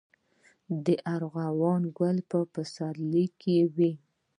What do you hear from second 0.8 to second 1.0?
د